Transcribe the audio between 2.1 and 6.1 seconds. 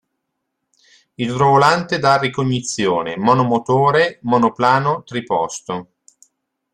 ricognizione, monomotore, monoplano, triposto.